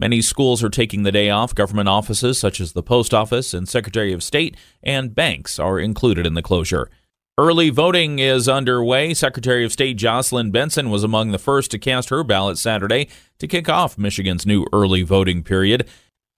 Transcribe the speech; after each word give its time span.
Many 0.00 0.22
schools 0.22 0.64
are 0.64 0.70
taking 0.70 1.02
the 1.02 1.12
day 1.12 1.28
off. 1.28 1.54
Government 1.54 1.86
offices, 1.86 2.38
such 2.38 2.58
as 2.58 2.72
the 2.72 2.82
Post 2.82 3.12
Office 3.12 3.52
and 3.52 3.68
Secretary 3.68 4.14
of 4.14 4.22
State, 4.22 4.56
and 4.82 5.14
banks 5.14 5.58
are 5.58 5.78
included 5.78 6.26
in 6.26 6.32
the 6.32 6.40
closure. 6.40 6.88
Early 7.36 7.68
voting 7.68 8.18
is 8.18 8.48
underway. 8.48 9.12
Secretary 9.12 9.62
of 9.62 9.72
State 9.72 9.98
Jocelyn 9.98 10.52
Benson 10.52 10.88
was 10.88 11.04
among 11.04 11.32
the 11.32 11.38
first 11.38 11.70
to 11.72 11.78
cast 11.78 12.08
her 12.08 12.24
ballot 12.24 12.56
Saturday 12.56 13.08
to 13.38 13.46
kick 13.46 13.68
off 13.68 13.98
Michigan's 13.98 14.46
new 14.46 14.64
early 14.72 15.02
voting 15.02 15.42
period. 15.42 15.86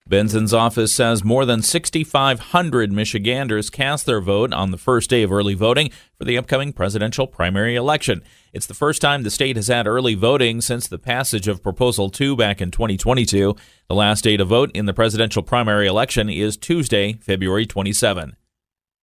Benson's 0.07 0.53
office 0.53 0.93
says 0.93 1.25
more 1.25 1.47
than 1.47 1.63
6,500 1.63 2.93
Michiganders 2.93 3.71
cast 3.71 4.05
their 4.05 4.21
vote 4.21 4.53
on 4.53 4.71
the 4.71 4.77
first 4.77 5.09
day 5.09 5.23
of 5.23 5.33
early 5.33 5.55
voting 5.55 5.91
for 6.19 6.25
the 6.25 6.37
upcoming 6.37 6.73
presidential 6.73 7.27
primary 7.27 7.77
election. 7.77 8.23
It's 8.53 8.67
the 8.67 8.75
first 8.75 9.01
time 9.01 9.23
the 9.23 9.31
state 9.31 9.57
has 9.57 9.69
had 9.69 9.87
early 9.87 10.15
voting 10.15 10.61
since 10.61 10.87
the 10.87 10.99
passage 10.99 11.49
of 11.49 11.63
Proposal 11.63 12.11
2 12.11 12.37
back 12.37 12.61
in 12.61 12.71
2022. 12.71 13.57
The 13.89 13.95
last 13.95 14.25
day 14.25 14.37
to 14.37 14.45
vote 14.45 14.71
in 14.75 14.87
the 14.87 14.93
presidential 14.93 15.43
primary 15.43 15.87
election 15.87 16.29
is 16.29 16.57
Tuesday, 16.57 17.15
February 17.15 17.65
27. 17.65 18.37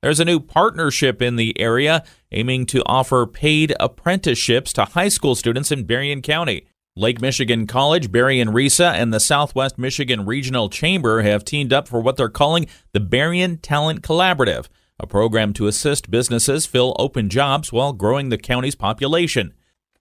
There's 0.02 0.20
a 0.20 0.24
new 0.24 0.40
partnership 0.40 1.22
in 1.22 1.36
the 1.36 1.58
area 1.60 2.04
aiming 2.32 2.66
to 2.66 2.82
offer 2.86 3.26
paid 3.26 3.74
apprenticeships 3.80 4.72
to 4.74 4.84
high 4.84 5.08
school 5.08 5.34
students 5.34 5.72
in 5.72 5.84
Berrien 5.84 6.22
County. 6.22 6.66
Lake 6.98 7.20
Michigan 7.20 7.68
College, 7.68 8.10
Berrien 8.10 8.48
RESA, 8.48 8.92
and 8.94 9.14
the 9.14 9.20
Southwest 9.20 9.78
Michigan 9.78 10.26
Regional 10.26 10.68
Chamber 10.68 11.22
have 11.22 11.44
teamed 11.44 11.72
up 11.72 11.86
for 11.86 12.00
what 12.00 12.16
they're 12.16 12.28
calling 12.28 12.66
the 12.92 12.98
Berrien 12.98 13.58
Talent 13.58 14.02
Collaborative, 14.02 14.66
a 14.98 15.06
program 15.06 15.52
to 15.52 15.68
assist 15.68 16.10
businesses 16.10 16.66
fill 16.66 16.96
open 16.98 17.28
jobs 17.28 17.72
while 17.72 17.92
growing 17.92 18.30
the 18.30 18.36
county's 18.36 18.74
population. 18.74 19.54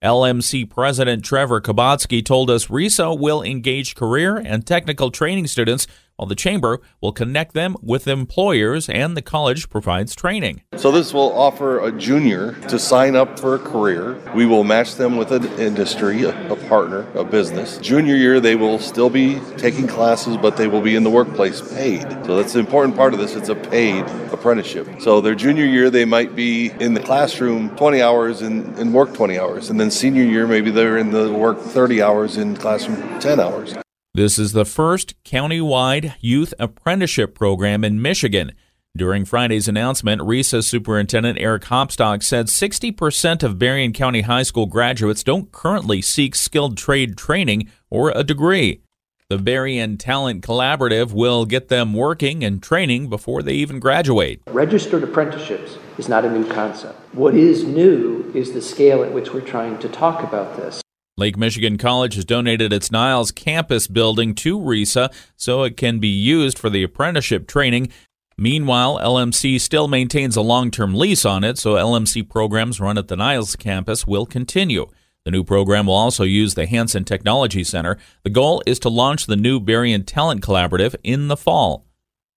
LMC 0.04 0.67
President 0.67 1.23
Trevor 1.23 1.62
Kubatzke 1.62 2.26
told 2.26 2.50
us 2.50 2.66
RESA 2.66 3.14
will 3.14 3.44
engage 3.44 3.94
career 3.94 4.36
and 4.36 4.66
technical 4.66 5.11
training 5.11 5.45
students 5.45 5.86
while 6.18 6.28
the 6.28 6.36
chamber 6.36 6.82
will 7.00 7.14
connect 7.14 7.54
them 7.54 7.78
with 7.82 8.08
employers 8.08 8.90
and 8.90 9.16
the 9.16 9.22
college 9.22 9.70
provides 9.70 10.16
training. 10.16 10.62
So 10.76 10.92
this 10.92 11.14
will 11.14 11.32
offer 11.32 11.80
a 11.80 11.92
junior 11.92 12.54
to 12.68 12.78
sign 12.78 13.16
up 13.16 13.40
for 13.40 13.56
a 13.56 13.60
career. 13.60 14.20
We 14.36 14.45
will 14.45 14.64
match 14.64 14.95
them 14.95 15.16
with 15.16 15.32
an 15.32 15.45
industry, 15.60 16.23
a, 16.23 16.56
partner, 16.68 17.08
a 17.14 17.23
business. 17.23 17.78
Junior 17.78 18.16
year 18.16 18.40
they 18.40 18.56
will 18.56 18.80
still 18.80 19.10
be 19.10 19.40
taking 19.58 19.88
classes 19.88 20.38
but 20.38 20.58
they 20.58 20.68
will 20.68 20.82
be 20.82 20.95
in 20.95 21.04
the 21.04 21.10
workplace 21.10 21.62
paid. 21.73 22.04
So 22.26 22.36
that's 22.36 22.54
the 22.54 22.60
important 22.60 22.95
part 22.95 23.14
of 23.14 23.20
this. 23.20 23.36
It's 23.36 23.50
a 23.50 23.56
paid 23.56 24.04
apprenticeship. 24.34 24.88
So 25.00 25.22
their 25.22 25.36
junior 25.36 25.66
year 25.66 25.90
they 25.90 26.06
might 26.06 26.36
be 26.36 26.72
in 26.80 26.94
the 26.94 27.00
classroom 27.00 27.76
20 27.78 28.02
hours 28.02 28.42
and, 28.42 28.78
and 28.80 28.94
work 28.94 29.14
20 29.14 29.38
hours. 29.38 29.70
And 29.70 29.80
then 29.80 29.92
senior 29.92 30.23
year 30.23 30.48
maybe 30.48 30.72
they're 30.72 30.98
in 30.98 31.12
the 31.12 31.32
work 31.32 31.60
30 31.60 32.02
hours 32.02 32.38
in 32.38 32.58
classroom 32.58 33.20
10 33.20 33.40
hours. 33.40 33.76
This 34.18 34.40
is 34.40 34.54
the 34.54 34.66
first 34.66 35.14
countywide 35.26 36.16
youth 36.22 36.52
apprenticeship 36.58 37.36
program 37.36 37.84
in 37.84 38.02
Michigan. 38.02 38.52
During 38.98 39.26
Friday's 39.26 39.68
announcement, 39.68 40.23
RESA 40.23 40.64
Superintendent 40.64 41.38
Eric 41.40 41.66
Hopstock 41.66 42.23
said 42.23 42.48
60% 42.48 43.44
of 43.44 43.60
Berrien 43.60 43.94
County 43.94 44.22
High 44.22 44.42
School 44.42 44.66
graduates 44.66 45.22
don't 45.22 45.52
currently 45.52 46.02
seek 46.02 46.34
skilled 46.34 46.80
trade 46.80 47.16
training 47.16 47.70
or 47.92 48.10
a 48.10 48.23
degree. 48.23 48.82
The 49.30 49.38
Berrien 49.38 49.98
Talent 50.00 50.44
Collaborative 50.44 51.11
will 51.11 51.45
get 51.45 51.67
them 51.67 51.94
working 51.94 52.44
and 52.44 52.60
training 52.60 53.11
before 53.11 53.44
they 53.44 53.54
even 53.54 53.80
graduate. 53.80 54.42
Registered 54.48 55.04
apprenticeships 55.04 55.78
is 55.99 56.10
not 56.10 56.26
a 56.26 56.32
new 56.32 56.52
concept. 56.52 56.98
What 57.14 57.36
is 57.36 57.64
new 57.64 58.32
is 58.34 58.54
the 58.54 58.64
scale 58.64 59.04
at 59.04 59.14
which 59.14 59.32
we're 59.32 59.42
trying 59.42 59.78
to 59.78 59.88
talk 59.88 60.23
about 60.23 60.58
this. 60.58 60.82
Lake 61.17 61.36
Michigan 61.36 61.80
College 61.80 62.14
has 62.14 62.26
donated 62.26 62.72
its 62.72 62.92
Niles 62.92 63.32
campus 63.32 63.88
building 63.88 64.36
to 64.36 64.60
RESA 64.60 65.11
so 65.36 65.64
it 65.64 65.76
can 65.76 65.98
be 65.98 66.08
used 66.08 66.60
for 66.60 66.70
the 66.70 66.83
apprenticeship 66.83 67.48
training. 67.48 67.89
Meanwhile, 68.38 69.00
LMC 69.00 69.60
still 69.60 69.88
maintains 69.88 70.36
a 70.36 70.42
long 70.42 70.70
term 70.70 70.94
lease 70.94 71.26
on 71.26 71.44
it, 71.44 71.58
so 71.58 71.73
LMC 71.73 72.30
programs 72.30 72.80
run 72.80 73.00
at 73.00 73.08
the 73.08 73.16
Niles 73.16 73.55
campus 73.55 74.05
will 74.05 74.28
continue. 74.28 74.86
The 75.26 75.32
new 75.32 75.44
program 75.44 75.88
will 75.88 75.95
also 75.95 76.23
use 76.23 76.54
the 76.54 76.67
Hanson 76.67 77.04
Technology 77.04 77.64
Center. 77.64 77.98
The 78.23 78.30
goal 78.30 78.61
is 78.67 78.78
to 78.80 78.89
launch 78.89 79.26
the 79.26 79.36
new 79.36 79.60
Berrien 79.60 80.04
Talent 80.04 80.42
Collaborative 80.42 80.95
in 81.04 81.30
the 81.30 81.36
fall. 81.36 81.88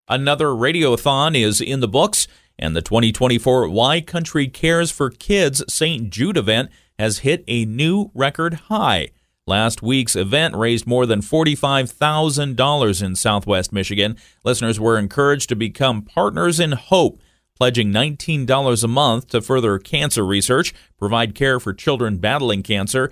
Another 0.09 0.47
radiothon 0.47 1.37
is 1.37 1.61
in 1.61 1.81
the 1.81 1.87
books, 1.87 2.27
and 2.59 2.75
the 2.75 2.83
2024 2.83 3.69
Y 3.69 4.01
Country 4.01 4.49
Cares 4.49 4.91
for 4.91 5.11
Kids 5.11 5.63
St. 5.69 6.11
Jude 6.11 6.39
event 6.39 6.71
has 7.01 7.21
hit 7.21 7.43
a 7.49 7.65
new 7.65 8.11
record 8.13 8.53
high. 8.69 9.09
Last 9.47 9.83
week's 9.83 10.15
event 10.15 10.55
raised 10.55 10.87
more 10.87 11.07
than 11.07 11.23
$45,000 11.23 13.03
in 13.03 13.17
Southwest 13.17 13.73
Michigan. 13.73 14.19
Listeners 14.45 14.79
were 14.79 14.99
encouraged 14.99 15.49
to 15.49 15.57
become 15.57 16.03
partners 16.03 16.61
in 16.61 16.73
hope, 16.73 17.19
pledging 17.57 17.91
$19 17.91 18.85
a 18.85 18.87
month 18.87 19.29
to 19.29 19.41
further 19.41 19.79
cancer 19.79 20.27
research, 20.27 20.75
provide 20.99 21.35
care 21.35 21.59
for 21.59 21.73
children 21.73 22.19
battling 22.19 22.63
cancer, 22.63 23.11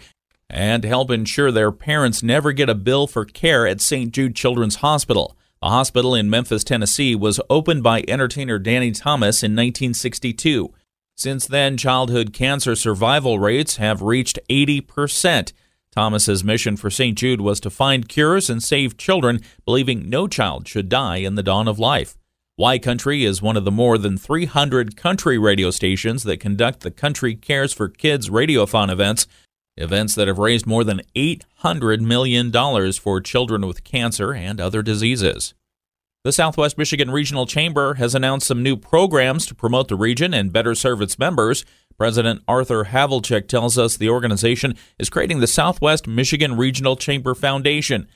and 0.51 0.85
help 0.85 1.11
ensure 1.11 1.51
their 1.51 1.73
parents 1.73 2.23
never 2.23 2.53
get 2.53 2.69
a 2.69 2.75
bill 2.75 3.07
for 3.07 3.25
care 3.25 3.67
at 3.67 3.81
St. 3.81 4.13
Jude 4.13 4.37
Children's 4.37 4.77
Hospital. 4.77 5.35
The 5.63 5.71
hospital 5.71 6.15
in 6.15 6.29
Memphis, 6.29 6.63
Tennessee 6.63 7.15
was 7.15 7.41
opened 7.49 7.83
by 7.83 8.05
entertainer 8.07 8.59
Danny 8.59 8.93
Thomas 8.93 9.43
in 9.43 9.53
1962. 9.53 10.75
Since 11.19 11.49
then, 11.49 11.77
childhood 11.77 12.33
cancer 12.33 12.77
survival 12.77 13.41
rates 13.41 13.79
have 13.79 14.03
reached 14.03 14.39
80%. 14.49 15.53
Thomas's 15.91 16.45
mission 16.45 16.77
for 16.77 16.91
St. 16.91 17.19
Jude 17.19 17.41
was 17.41 17.59
to 17.59 17.71
find 17.71 18.09
cures 18.09 18.49
and 18.49 18.63
save 18.63 18.97
children, 18.97 19.41
believing 19.65 20.09
no 20.09 20.29
child 20.29 20.69
should 20.69 20.89
die 20.89 21.17
in 21.17 21.35
the 21.35 21.43
dawn 21.43 21.67
of 21.67 21.81
life. 21.81 22.17
Y 22.57 22.79
Country 22.79 23.25
is 23.25 23.43
one 23.43 23.57
of 23.57 23.65
the 23.65 23.73
more 23.73 23.99
than 23.99 24.17
300 24.17 24.97
country 24.97 25.39
radio 25.39 25.73
stations 25.73 26.23
that 26.23 26.39
conduct 26.39 26.81
the 26.81 26.91
Country 26.93 27.35
Cares 27.35 27.73
for 27.73 27.89
Kids 27.89 28.31
radiothon 28.31 28.89
events, 28.89 29.27
events 29.77 30.15
that 30.15 30.29
have 30.29 30.39
raised 30.39 30.69
more 30.69 30.85
than 30.85 31.03
$800 31.17 32.01
million 32.01 32.53
for 32.93 33.21
children 33.21 33.67
with 33.67 33.83
cancer 33.83 34.33
and 34.33 34.61
other 34.61 34.83
diseases. 34.83 35.53
The 36.25 36.33
Southwest 36.33 36.77
Michigan 36.77 37.13
Regional 37.13 37.47
Chamber 37.47 37.95
has 37.95 38.13
announced 38.13 38.49
some 38.49 38.61
new 38.61 38.77
programs 38.77 39.47
to 39.47 39.55
promote 39.55 39.87
the 39.87 39.95
region 39.95 40.35
and 40.35 40.53
better 40.53 40.75
serve 40.75 41.01
its 41.01 41.17
members. 41.17 41.65
President 41.97 42.43
Arthur 42.49 42.87
Havlicek 42.87 43.47
tells 43.47 43.79
us 43.79 43.97
the 43.97 44.09
organization 44.09 44.75
is 44.99 45.11
creating 45.11 45.39
the 45.39 45.47
Southwest 45.47 46.09
Michigan 46.09 46.57
Regional 46.57 46.97
Chamber 46.97 47.37
Foundation. 47.37 48.09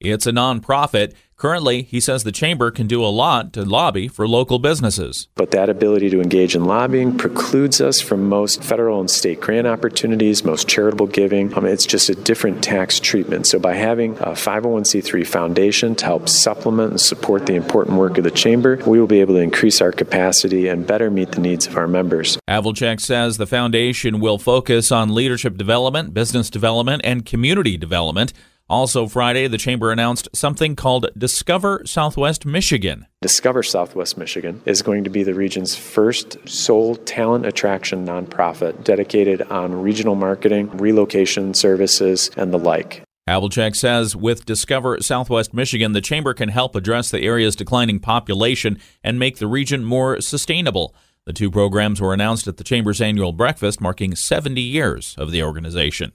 It's 0.00 0.26
a 0.26 0.32
nonprofit. 0.32 1.14
Currently, 1.36 1.82
he 1.82 2.00
says 2.00 2.24
the 2.24 2.32
chamber 2.32 2.70
can 2.70 2.86
do 2.86 3.04
a 3.04 3.08
lot 3.08 3.52
to 3.54 3.64
lobby 3.64 4.08
for 4.08 4.26
local 4.26 4.58
businesses. 4.58 5.28
But 5.34 5.50
that 5.50 5.68
ability 5.68 6.08
to 6.10 6.20
engage 6.20 6.54
in 6.54 6.64
lobbying 6.64 7.16
precludes 7.16 7.80
us 7.80 8.00
from 8.00 8.28
most 8.28 8.62
federal 8.62 9.00
and 9.00 9.10
state 9.10 9.40
grant 9.40 9.66
opportunities, 9.66 10.44
most 10.44 10.66
charitable 10.66 11.08
giving. 11.08 11.52
Um, 11.54 11.66
it's 11.66 11.84
just 11.84 12.08
a 12.08 12.14
different 12.14 12.64
tax 12.64 13.00
treatment. 13.00 13.46
So 13.46 13.58
by 13.58 13.74
having 13.74 14.16
a 14.18 14.32
501c3 14.32 15.26
foundation 15.26 15.94
to 15.96 16.04
help 16.06 16.28
supplement 16.28 16.92
and 16.92 17.00
support 17.00 17.44
the 17.44 17.54
important 17.54 17.98
work 17.98 18.16
of 18.16 18.24
the 18.24 18.30
chamber, 18.30 18.78
we 18.86 18.98
will 18.98 19.06
be 19.06 19.20
able 19.20 19.34
to 19.34 19.40
increase 19.40 19.82
our 19.82 19.92
capacity 19.92 20.68
and 20.68 20.86
better 20.86 21.10
meet 21.10 21.32
the 21.32 21.40
needs 21.40 21.66
of 21.66 21.76
our 21.76 21.88
members. 21.88 22.38
Havlicek 22.48 22.98
says 23.00 23.36
the 23.36 23.46
foundation 23.46 24.20
will 24.20 24.38
focus 24.38 24.90
on 24.90 25.14
leadership 25.14 25.56
development, 25.56 26.14
business 26.14 26.48
development, 26.48 27.02
and 27.04 27.26
community 27.26 27.76
development. 27.76 28.32
Also, 28.68 29.06
Friday, 29.06 29.46
the 29.46 29.58
Chamber 29.58 29.92
announced 29.92 30.28
something 30.34 30.74
called 30.74 31.06
Discover 31.16 31.82
Southwest 31.86 32.44
Michigan. 32.44 33.06
Discover 33.22 33.62
Southwest 33.62 34.18
Michigan 34.18 34.60
is 34.66 34.82
going 34.82 35.04
to 35.04 35.10
be 35.10 35.22
the 35.22 35.34
region's 35.34 35.76
first 35.76 36.36
sole 36.48 36.96
talent 36.96 37.46
attraction 37.46 38.04
nonprofit 38.04 38.82
dedicated 38.82 39.42
on 39.42 39.82
regional 39.82 40.16
marketing, 40.16 40.76
relocation 40.78 41.54
services, 41.54 42.28
and 42.36 42.52
the 42.52 42.58
like. 42.58 43.04
Havlicek 43.28 43.76
says 43.76 44.16
with 44.16 44.46
Discover 44.46 45.00
Southwest 45.00 45.54
Michigan, 45.54 45.92
the 45.92 46.00
Chamber 46.00 46.34
can 46.34 46.48
help 46.48 46.74
address 46.74 47.08
the 47.08 47.22
area's 47.22 47.54
declining 47.54 48.00
population 48.00 48.80
and 49.04 49.16
make 49.16 49.38
the 49.38 49.46
region 49.46 49.84
more 49.84 50.20
sustainable. 50.20 50.92
The 51.24 51.32
two 51.32 51.52
programs 51.52 52.00
were 52.00 52.14
announced 52.14 52.48
at 52.48 52.56
the 52.56 52.64
Chamber's 52.64 53.00
annual 53.00 53.32
breakfast, 53.32 53.80
marking 53.80 54.16
70 54.16 54.60
years 54.60 55.14
of 55.18 55.30
the 55.30 55.44
organization. 55.44 56.12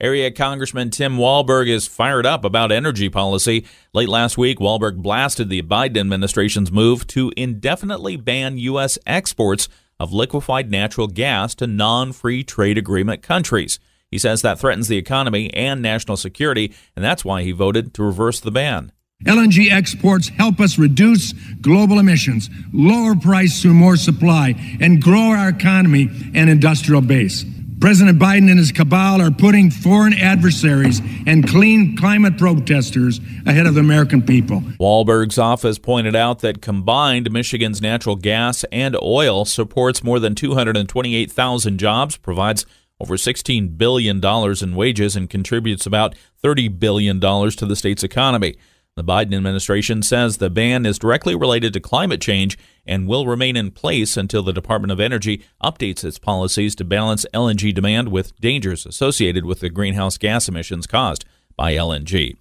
Area 0.00 0.32
Congressman 0.32 0.90
Tim 0.90 1.18
Walberg 1.18 1.68
is 1.68 1.86
fired 1.86 2.26
up 2.26 2.44
about 2.44 2.72
energy 2.72 3.08
policy. 3.08 3.64
Late 3.92 4.08
last 4.08 4.36
week, 4.36 4.58
Walberg 4.58 4.96
blasted 4.96 5.48
the 5.48 5.62
Biden 5.62 6.00
administration's 6.00 6.72
move 6.72 7.06
to 7.06 7.32
indefinitely 7.36 8.16
ban 8.16 8.58
U.S. 8.58 8.98
exports 9.06 9.68
of 10.00 10.12
liquefied 10.12 10.68
natural 10.68 11.06
gas 11.06 11.54
to 11.54 11.68
non 11.68 12.12
free 12.12 12.42
trade 12.42 12.76
agreement 12.76 13.22
countries. 13.22 13.78
He 14.10 14.18
says 14.18 14.42
that 14.42 14.58
threatens 14.58 14.88
the 14.88 14.98
economy 14.98 15.54
and 15.54 15.80
national 15.80 16.16
security, 16.16 16.74
and 16.96 17.04
that's 17.04 17.24
why 17.24 17.44
he 17.44 17.52
voted 17.52 17.94
to 17.94 18.02
reverse 18.02 18.40
the 18.40 18.50
ban. 18.50 18.90
LNG 19.24 19.70
exports 19.70 20.28
help 20.28 20.58
us 20.58 20.76
reduce 20.76 21.32
global 21.60 22.00
emissions, 22.00 22.50
lower 22.72 23.14
price 23.14 23.62
through 23.62 23.74
more 23.74 23.96
supply, 23.96 24.54
and 24.80 25.00
grow 25.00 25.30
our 25.30 25.50
economy 25.50 26.10
and 26.34 26.50
industrial 26.50 27.00
base. 27.00 27.44
President 27.80 28.18
Biden 28.18 28.48
and 28.50 28.58
his 28.58 28.72
cabal 28.72 29.20
are 29.20 29.30
putting 29.30 29.70
foreign 29.70 30.14
adversaries 30.14 31.00
and 31.26 31.46
clean 31.46 31.96
climate 31.96 32.38
protesters 32.38 33.20
ahead 33.46 33.66
of 33.66 33.74
the 33.74 33.80
American 33.80 34.22
people. 34.22 34.60
Walberg's 34.80 35.38
office 35.38 35.78
pointed 35.78 36.16
out 36.16 36.38
that 36.40 36.62
combined 36.62 37.30
Michigan's 37.30 37.82
natural 37.82 38.16
gas 38.16 38.64
and 38.72 38.96
oil 39.02 39.44
supports 39.44 40.02
more 40.02 40.18
than 40.18 40.34
228,000 40.34 41.78
jobs, 41.78 42.16
provides 42.16 42.64
over 43.00 43.16
$16 43.16 43.76
billion 43.76 44.24
in 44.24 44.76
wages, 44.76 45.16
and 45.16 45.28
contributes 45.28 45.84
about 45.84 46.14
$30 46.42 46.78
billion 46.78 47.20
to 47.20 47.66
the 47.66 47.76
state's 47.76 48.04
economy. 48.04 48.56
The 48.96 49.02
Biden 49.02 49.34
administration 49.34 50.02
says 50.02 50.36
the 50.36 50.48
ban 50.48 50.86
is 50.86 51.00
directly 51.00 51.34
related 51.34 51.72
to 51.72 51.80
climate 51.80 52.20
change 52.20 52.56
and 52.86 53.08
will 53.08 53.26
remain 53.26 53.56
in 53.56 53.72
place 53.72 54.16
until 54.16 54.44
the 54.44 54.52
Department 54.52 54.92
of 54.92 55.00
Energy 55.00 55.42
updates 55.60 56.04
its 56.04 56.20
policies 56.20 56.76
to 56.76 56.84
balance 56.84 57.26
LNG 57.34 57.74
demand 57.74 58.12
with 58.12 58.38
dangers 58.40 58.86
associated 58.86 59.44
with 59.44 59.58
the 59.58 59.68
greenhouse 59.68 60.16
gas 60.16 60.48
emissions 60.48 60.86
caused 60.86 61.24
by 61.56 61.74
LNG. 61.74 62.36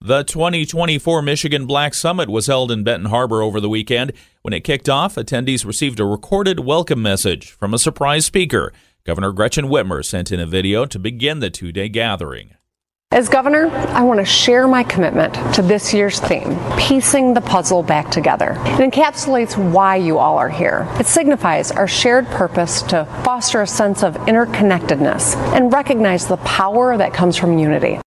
The 0.00 0.22
2024 0.22 1.22
Michigan 1.22 1.66
Black 1.66 1.92
Summit 1.92 2.28
was 2.28 2.46
held 2.46 2.70
in 2.70 2.84
Benton 2.84 3.10
Harbor 3.10 3.42
over 3.42 3.60
the 3.60 3.68
weekend. 3.68 4.12
When 4.42 4.54
it 4.54 4.62
kicked 4.62 4.88
off, 4.88 5.16
attendees 5.16 5.66
received 5.66 5.98
a 5.98 6.04
recorded 6.04 6.60
welcome 6.60 7.02
message 7.02 7.50
from 7.50 7.74
a 7.74 7.80
surprise 7.80 8.24
speaker. 8.24 8.72
Governor 9.02 9.32
Gretchen 9.32 9.64
Whitmer 9.64 10.04
sent 10.04 10.30
in 10.30 10.38
a 10.38 10.46
video 10.46 10.86
to 10.86 11.00
begin 11.00 11.40
the 11.40 11.50
two 11.50 11.72
day 11.72 11.88
gathering. 11.88 12.54
As 13.12 13.30
governor, 13.30 13.68
I 13.68 14.02
want 14.02 14.18
to 14.18 14.26
share 14.26 14.68
my 14.68 14.82
commitment 14.82 15.32
to 15.54 15.62
this 15.62 15.94
year's 15.94 16.20
theme, 16.20 16.58
piecing 16.76 17.32
the 17.32 17.40
puzzle 17.40 17.82
back 17.82 18.10
together. 18.10 18.58
It 18.66 18.92
encapsulates 18.92 19.56
why 19.72 19.96
you 19.96 20.18
all 20.18 20.36
are 20.36 20.50
here. 20.50 20.86
It 21.00 21.06
signifies 21.06 21.70
our 21.70 21.88
shared 21.88 22.26
purpose 22.26 22.82
to 22.82 23.06
foster 23.24 23.62
a 23.62 23.66
sense 23.66 24.02
of 24.02 24.16
interconnectedness 24.26 25.36
and 25.56 25.72
recognize 25.72 26.26
the 26.26 26.36
power 26.38 26.98
that 26.98 27.14
comes 27.14 27.38
from 27.38 27.58
unity. 27.58 28.00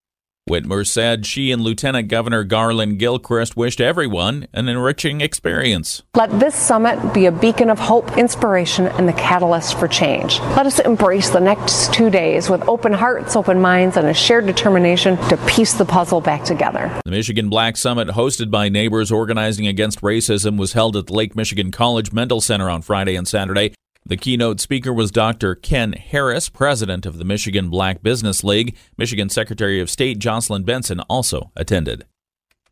Whitmer 0.49 0.85
said 0.85 1.27
she 1.27 1.51
and 1.51 1.61
Lieutenant 1.61 2.07
Governor 2.07 2.43
Garlin 2.43 2.97
Gilchrist 2.97 3.55
wished 3.55 3.79
everyone 3.79 4.47
an 4.51 4.67
enriching 4.67 5.21
experience. 5.21 6.01
Let 6.15 6.39
this 6.39 6.55
summit 6.55 7.13
be 7.13 7.27
a 7.27 7.31
beacon 7.31 7.69
of 7.69 7.77
hope, 7.77 8.17
inspiration, 8.17 8.87
and 8.87 9.07
the 9.07 9.13
catalyst 9.13 9.77
for 9.77 9.87
change. 9.87 10.39
Let 10.39 10.65
us 10.65 10.79
embrace 10.79 11.29
the 11.29 11.39
next 11.39 11.93
two 11.93 12.09
days 12.09 12.49
with 12.49 12.67
open 12.67 12.93
hearts, 12.93 13.35
open 13.35 13.61
minds, 13.61 13.95
and 13.95 14.07
a 14.07 14.13
shared 14.13 14.47
determination 14.47 15.17
to 15.29 15.37
piece 15.45 15.73
the 15.73 15.85
puzzle 15.85 16.19
back 16.19 16.43
together. 16.43 16.91
The 17.05 17.11
Michigan 17.11 17.49
Black 17.49 17.77
Summit, 17.77 18.09
hosted 18.09 18.49
by 18.49 18.69
neighbors 18.69 19.11
organizing 19.11 19.67
against 19.67 20.01
racism, 20.01 20.57
was 20.57 20.73
held 20.73 20.97
at 20.97 21.05
the 21.07 21.13
Lake 21.13 21.35
Michigan 21.35 21.69
College 21.71 22.11
Mendel 22.11 22.41
Center 22.41 22.71
on 22.71 22.81
Friday 22.81 23.15
and 23.15 23.27
Saturday. 23.27 23.73
The 24.05 24.17
keynote 24.17 24.59
speaker 24.59 24.91
was 24.91 25.11
Dr. 25.11 25.55
Ken 25.55 25.93
Harris, 25.93 26.49
president 26.49 27.05
of 27.05 27.17
the 27.17 27.25
Michigan 27.25 27.69
Black 27.69 28.01
Business 28.01 28.43
League. 28.43 28.75
Michigan 28.97 29.29
Secretary 29.29 29.79
of 29.79 29.89
State 29.89 30.19
Jocelyn 30.19 30.63
Benson 30.63 30.99
also 31.01 31.51
attended. 31.55 32.05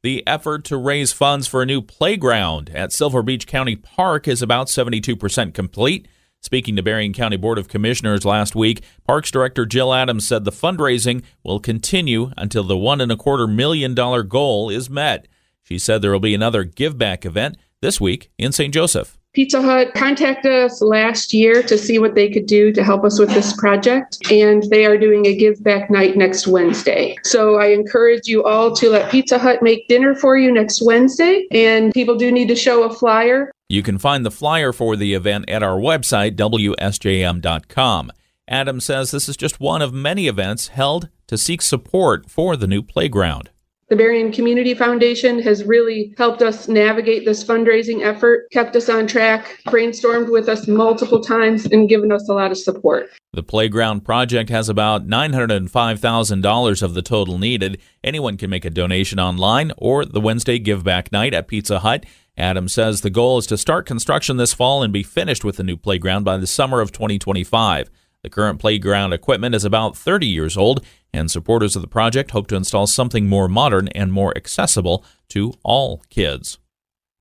The 0.04 0.26
effort 0.26 0.64
to 0.66 0.78
raise 0.78 1.12
funds 1.12 1.48
for 1.48 1.62
a 1.62 1.66
new 1.66 1.82
playground 1.82 2.70
at 2.70 2.94
Silver 2.94 3.22
Beach 3.22 3.46
County 3.46 3.76
Park 3.76 4.28
is 4.28 4.42
about 4.42 4.68
72% 4.68 5.54
complete. 5.54 6.08
Speaking 6.40 6.76
to 6.76 6.84
Berrien 6.84 7.14
County 7.14 7.36
Board 7.36 7.58
of 7.58 7.68
Commissioners 7.68 8.24
last 8.24 8.56
week, 8.56 8.84
Parks 9.06 9.32
Director 9.32 9.66
Jill 9.66 9.94
Adams 9.94 10.28
said 10.28 10.46
the 10.46 10.52
fundraising 10.52 11.24
will 11.44 11.60
continue 11.60 12.32
until 12.38 12.64
the 12.64 12.78
one 12.78 13.02
and 13.02 13.12
a 13.12 13.18
quarter 13.18 13.48
million 13.48 13.94
dollar 13.96 14.24
goal 14.24 14.70
is 14.70 14.90
met. 14.90 15.28
She 15.64 15.80
said 15.80 16.02
there 16.02 16.12
will 16.12 16.20
be 16.20 16.36
another 16.36 16.64
give 16.64 16.98
back 16.98 17.26
event 17.26 17.58
this 17.82 18.00
week 18.00 18.32
in 18.38 18.52
St. 18.52 18.74
Joseph. 18.74 19.18
Pizza 19.34 19.62
Hut 19.62 19.94
contacted 19.94 20.52
us 20.52 20.82
last 20.82 21.34
year 21.34 21.62
to 21.62 21.78
see 21.78 22.00
what 22.00 22.16
they 22.16 22.30
could 22.30 22.48
do 22.48 22.72
to 22.72 22.84
help 22.84 23.04
us 23.04 23.20
with 23.20 23.30
this 23.30 23.54
project, 23.54 24.18
and 24.32 24.64
they 24.72 24.86
are 24.86 24.98
doing 24.98 25.28
a 25.28 25.36
give 25.36 25.64
back 25.64 25.92
night 25.92 26.18
next 26.18 26.48
Wednesday. 26.48 27.16
So 27.24 27.60
I 27.60 27.68
encourage 27.68 28.28
you 28.28 28.44
all 28.44 28.76
to 28.76 28.90
let 28.90 29.12
Pizza 29.12 29.38
Hut 29.38 29.62
make 29.62 29.88
dinner 29.88 30.16
for 30.16 30.38
you 30.38 30.52
next 30.52 30.82
Wednesday, 30.84 31.46
and 31.52 31.94
people 31.94 32.16
do 32.16 32.32
need 32.32 32.48
to 32.48 32.56
show 32.56 32.84
a 32.84 32.94
flyer. 32.94 33.52
You 33.70 33.84
can 33.84 33.98
find 33.98 34.26
the 34.26 34.32
flyer 34.32 34.74
for 34.74 34.96
the 34.96 35.14
event 35.14 35.50
at 35.50 35.62
our 35.62 35.78
website, 35.78 36.36
WSJM.com. 36.36 38.12
Adam 38.48 38.80
says 38.80 39.12
this 39.12 39.28
is 39.28 39.36
just 39.36 39.60
one 39.60 39.82
of 39.82 39.94
many 39.94 40.28
events 40.28 40.70
held 40.70 41.10
to 41.28 41.38
seek 41.38 41.62
support 41.62 42.30
for 42.30 42.56
the 42.56 42.66
new 42.66 42.82
playground. 42.82 43.50
The 43.89 43.95
Berrien 43.95 44.34
Community 44.34 44.74
Foundation 44.74 45.42
has 45.44 45.63
really 45.63 46.13
helped 46.18 46.42
us 46.42 46.68
navigate 46.68 47.24
this 47.24 47.42
fundraising 47.42 48.04
effort, 48.04 48.51
kept 48.51 48.75
us 48.75 48.89
on 48.89 49.07
track, 49.07 49.62
brainstormed 49.68 50.30
with 50.30 50.50
us 50.50 50.68
multiple 50.68 51.22
times, 51.22 51.66
and 51.68 51.88
given 51.88 52.12
us 52.12 52.28
a 52.28 52.34
lot 52.34 52.51
of 52.51 52.57
support. 52.57 53.10
The 53.31 53.44
playground 53.44 54.01
project 54.01 54.50
has 54.50 54.68
about 54.68 55.07
$905,000 55.07 56.81
of 56.81 56.94
the 56.95 57.01
total 57.01 57.38
needed. 57.38 57.80
Anyone 58.04 58.36
can 58.36 58.50
make 58.50 58.66
a 58.66 58.69
donation 58.69 59.22
online 59.22 59.72
or 59.78 60.04
the 60.04 60.19
Wednesday 60.19 60.60
Give 60.60 60.83
Back 60.83 61.13
Night 61.13 61.33
at 61.33 61.48
Pizza 61.48 61.80
Hut. 61.80 62.06
Adam 62.38 62.68
says 62.68 63.01
the 63.01 63.10
goal 63.10 63.38
is 63.38 63.48
to 63.48 63.57
start 63.57 63.86
construction 63.86 64.36
this 64.36 64.54
fall 64.54 64.83
and 64.83 64.92
be 64.92 65.01
finished 65.01 65.45
with 65.45 65.56
the 65.56 65.63
new 65.63 65.78
playground 65.78 66.25
by 66.25 66.36
the 66.36 66.45
summer 66.45 66.81
of 66.81 66.92
2025. 66.92 67.90
The 68.24 68.30
current 68.30 68.60
playground 68.60 69.14
equipment 69.14 69.56
is 69.56 69.64
about 69.64 69.96
30 69.96 70.28
years 70.28 70.58
old, 70.58 70.86
and 71.14 71.31
supporters 71.31 71.75
of 71.75 71.81
the 71.81 71.88
project 71.88 72.31
hope 72.31 72.48
to 72.48 72.56
install 72.56 72.88
something 72.88 73.28
more 73.28 73.48
modern 73.48 73.88
and 73.90 74.12
more 74.12 74.36
accessible 74.36 75.06
to 75.30 75.54
all 75.64 76.02
kids. 76.10 76.58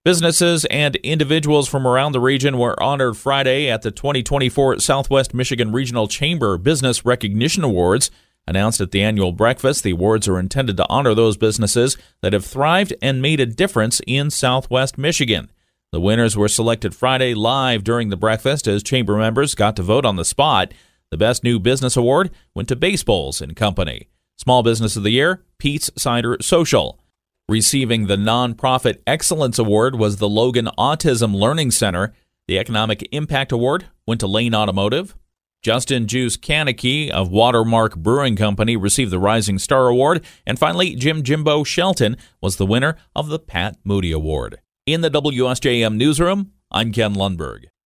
Businesses 0.05 0.65
and 0.67 0.95
individuals 0.97 1.69
from 1.69 1.85
around 1.85 2.13
the 2.13 2.21
region 2.21 2.59
were 2.59 2.81
honored 2.81 3.17
Friday 3.17 3.69
at 3.69 3.83
the 3.83 3.91
2024 3.91 4.79
Southwest 4.79 5.35
Michigan 5.35 5.73
Regional 5.73 6.07
Chamber 6.07 6.57
Business 6.59 7.05
Recognition 7.05 7.65
Awards. 7.65 8.11
Announced 8.47 8.81
at 8.81 8.93
the 8.93 9.03
annual 9.03 9.33
breakfast, 9.33 9.83
the 9.83 9.91
awards 9.91 10.29
are 10.29 10.39
intended 10.39 10.77
to 10.77 10.87
honor 10.89 11.13
those 11.13 11.37
businesses 11.37 11.97
that 12.23 12.33
have 12.33 12.45
thrived 12.45 12.95
and 13.03 13.21
made 13.21 13.41
a 13.41 13.47
difference 13.47 14.01
in 14.07 14.31
Southwest 14.31 14.97
Michigan. 14.97 15.51
The 15.93 16.01
winners 16.01 16.37
were 16.37 16.49
selected 16.49 16.95
Friday 16.95 17.35
live 17.35 17.85
during 17.85 18.09
the 18.09 18.17
breakfast 18.17 18.67
as 18.67 18.83
chamber 18.83 19.17
members 19.17 19.55
got 19.55 19.77
to 19.77 19.83
vote 19.83 20.05
on 20.05 20.17
the 20.17 20.25
spot. 20.25 20.75
The 21.11 21.17
Best 21.17 21.45
New 21.45 21.59
Business 21.59 21.97
Award 21.97 22.31
went 22.55 22.69
to 22.69 22.77
Baseballs 22.77 23.41
and 23.41 23.55
Company. 23.55 24.09
Small 24.37 24.63
Business 24.63 24.97
of 24.97 25.05
the 25.05 25.11
Year, 25.11 25.45
Pete's 25.59 25.91
Cider 25.97 26.37
Social. 26.41 27.01
Receiving 27.49 28.07
the 28.07 28.17
Nonprofit 28.17 29.01
Excellence 29.07 29.59
Award 29.59 29.95
was 29.95 30.17
the 30.17 30.29
Logan 30.29 30.69
Autism 30.77 31.35
Learning 31.35 31.71
Center. 31.71 32.13
The 32.49 32.59
Economic 32.59 33.09
Impact 33.13 33.53
Award 33.53 33.87
went 34.07 34.21
to 34.21 34.27
Lane 34.27 34.55
Automotive. 34.55 35.17
Justin 35.63 36.07
Juice 36.07 36.37
Kaneki 36.37 37.09
of 37.11 37.31
Watermark 37.31 37.97
Brewing 37.97 38.37
Company 38.37 38.77
received 38.77 39.13
the 39.13 39.19
Rising 39.19 39.59
Star 39.59 39.87
Award. 39.87 40.25
And 40.45 40.59
finally, 40.59 40.97
Jim 40.97 41.23
Jimbo 41.23 41.65
Shelton 41.65 42.17
was 42.41 42.57
the 42.57 42.67
winner 42.67 42.97
of 43.15 43.29
the 43.29 43.39
Pat 43.39 43.79
Moody 43.85 44.13
Award. 44.13 44.59
In 44.87 45.01
the 45.01 45.11
WSJM 45.11 45.97
newsroom, 45.97 46.53
I'm 46.71 46.93
Ken 46.93 47.13
Lundberg. 47.13 47.65